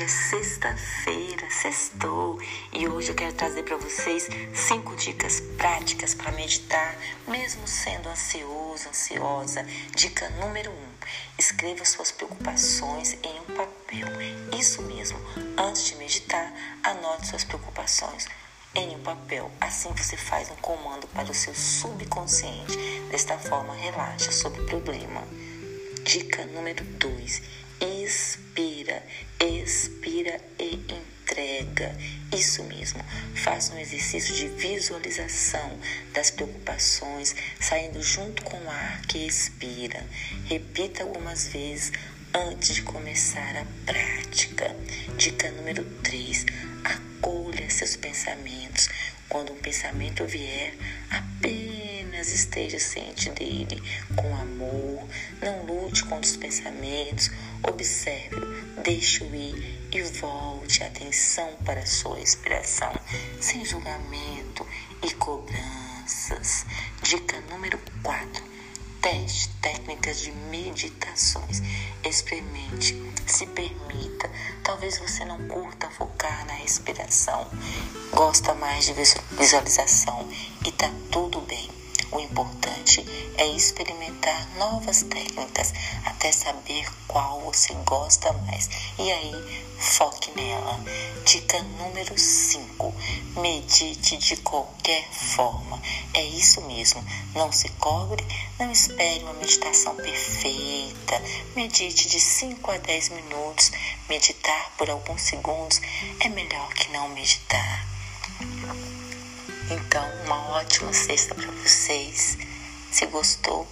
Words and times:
Hoje 0.00 0.04
é 0.04 0.08
sexta-feira, 0.08 1.50
sextou, 1.50 2.40
e 2.72 2.88
hoje 2.88 3.10
eu 3.10 3.14
quero 3.14 3.34
trazer 3.34 3.64
para 3.64 3.76
vocês 3.76 4.30
cinco 4.54 4.96
dicas 4.96 5.40
práticas 5.58 6.14
para 6.14 6.32
meditar, 6.32 6.96
mesmo 7.28 7.68
sendo 7.68 8.08
ansioso, 8.08 8.88
ansiosa. 8.88 9.62
Dica 9.94 10.30
número 10.40 10.70
um: 10.70 10.88
escreva 11.38 11.84
suas 11.84 12.10
preocupações 12.10 13.18
em 13.22 13.40
um 13.40 13.54
papel. 13.54 14.08
Isso 14.58 14.80
mesmo, 14.80 15.18
antes 15.58 15.84
de 15.84 15.96
meditar, 15.96 16.50
anote 16.82 17.26
suas 17.26 17.44
preocupações 17.44 18.26
em 18.74 18.96
um 18.96 19.02
papel. 19.02 19.50
Assim 19.60 19.92
você 19.92 20.16
faz 20.16 20.50
um 20.50 20.56
comando 20.56 21.06
para 21.08 21.30
o 21.30 21.34
seu 21.34 21.54
subconsciente. 21.54 22.74
Desta 23.10 23.36
forma, 23.36 23.74
relaxa 23.74 24.32
sobre 24.32 24.62
o 24.62 24.66
problema. 24.66 25.22
Dica 26.04 26.46
número 26.46 26.82
2: 26.84 27.42
expira, 27.80 29.02
expira 29.40 30.40
e 30.58 30.74
entrega. 30.74 31.96
Isso 32.32 32.62
mesmo, 32.64 33.02
faça 33.34 33.74
um 33.74 33.78
exercício 33.78 34.34
de 34.34 34.48
visualização 34.48 35.78
das 36.12 36.30
preocupações, 36.30 37.34
saindo 37.60 38.02
junto 38.02 38.42
com 38.42 38.56
o 38.56 38.70
ar 38.70 39.00
que 39.02 39.26
expira. 39.26 40.04
Repita 40.46 41.02
algumas 41.02 41.48
vezes 41.48 41.92
antes 42.32 42.76
de 42.76 42.82
começar 42.82 43.56
a 43.56 43.66
prática. 43.84 44.76
Dica 45.16 45.50
número 45.52 45.84
3: 46.02 46.46
acolha 46.84 47.68
seus 47.70 47.96
pensamentos. 47.96 48.88
Quando 49.28 49.52
um 49.52 49.56
pensamento 49.56 50.24
vier, 50.26 50.74
apenas 51.10 51.69
esteja 52.28 52.78
ciente 52.78 53.30
dele 53.30 53.82
com 54.14 54.34
amor. 54.34 55.06
Não 55.40 55.64
lute 55.64 56.04
contra 56.04 56.28
os 56.28 56.36
pensamentos. 56.36 57.30
Observe, 57.62 58.36
deixe-o 58.82 59.34
ir 59.34 59.88
e 59.92 60.02
volte 60.02 60.82
a 60.82 60.86
atenção 60.86 61.48
para 61.64 61.80
a 61.80 61.86
sua 61.86 62.18
respiração, 62.18 62.92
sem 63.40 63.64
julgamento 63.64 64.66
e 65.02 65.12
cobranças. 65.14 66.66
Dica 67.02 67.40
número 67.50 67.78
4 68.02 68.50
Teste 69.00 69.48
técnicas 69.62 70.20
de 70.20 70.30
meditações. 70.30 71.62
Experimente, 72.04 72.94
se 73.26 73.46
permita. 73.46 74.30
Talvez 74.62 74.98
você 74.98 75.24
não 75.24 75.48
curta 75.48 75.88
focar 75.90 76.46
na 76.46 76.52
respiração, 76.52 77.50
gosta 78.12 78.52
mais 78.54 78.84
de 78.84 78.92
visualização 78.92 80.28
e 80.66 80.72
tá 80.72 80.90
tudo 81.10 81.40
bem. 81.40 81.79
O 82.12 82.18
importante 82.18 83.06
é 83.36 83.46
experimentar 83.48 84.48
novas 84.56 85.02
técnicas 85.04 85.72
até 86.04 86.32
saber 86.32 86.88
qual 87.06 87.40
você 87.40 87.72
gosta 87.86 88.32
mais. 88.32 88.68
E 88.98 89.10
aí, 89.12 89.64
foque 89.78 90.30
nela. 90.32 90.80
Dica 91.24 91.62
número 91.78 92.18
5: 92.18 92.94
medite 93.36 94.16
de 94.16 94.36
qualquer 94.38 95.08
forma. 95.10 95.80
É 96.12 96.22
isso 96.24 96.60
mesmo. 96.62 97.04
Não 97.34 97.52
se 97.52 97.68
cobre, 97.70 98.24
não 98.58 98.70
espere 98.72 99.22
uma 99.22 99.34
meditação 99.34 99.94
perfeita. 99.94 101.22
Medite 101.54 102.08
de 102.08 102.18
5 102.18 102.70
a 102.70 102.78
10 102.78 103.08
minutos. 103.10 103.72
Meditar 104.08 104.72
por 104.76 104.90
alguns 104.90 105.22
segundos 105.22 105.80
é 106.18 106.28
melhor 106.28 106.74
que 106.74 106.90
não 106.92 107.08
meditar. 107.10 107.86
Então, 109.70 110.04
uma 110.24 110.56
ótima 110.56 110.92
sexta 110.92 111.32
para 111.32 111.48
vocês. 111.52 112.36
Se 112.90 113.06
gostou, 113.06 113.68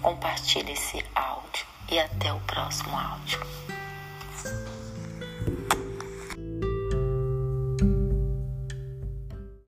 compartilhe 0.00 0.72
esse 0.72 1.04
áudio 1.12 1.66
e 1.90 1.98
até 1.98 2.32
o 2.32 2.38
próximo 2.42 2.96
áudio. 2.96 3.40